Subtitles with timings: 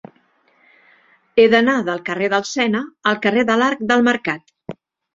[1.41, 4.79] He d'anar del carrer del Sena al carrer de l'Arc del Mercat.